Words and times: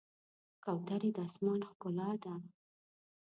کوترې 0.63 1.09
د 1.15 1.17
آسمان 1.27 1.59
ښکلا 1.69 2.09
ده. 2.23 2.33